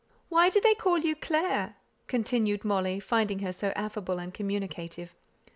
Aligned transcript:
"Why 0.29 0.49
do 0.49 0.59
they 0.59 0.73
call 0.73 0.97
you 0.97 1.15
'Clare?'" 1.15 1.75
continued 2.07 2.65
Molly, 2.65 2.99
finding 2.99 3.37
her 3.45 3.53
so 3.53 3.67
affable 3.75 4.17
and 4.17 4.33
communicative. 4.33 5.13